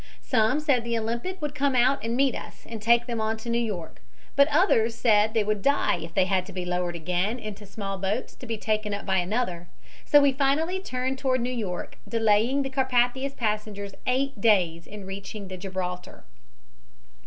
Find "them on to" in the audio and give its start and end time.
3.05-3.51